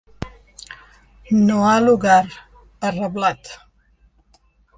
No 1.49 1.57
ha 1.67 1.75
lugar, 1.89 2.25
ha 2.81 2.93
reblat. 2.97 3.53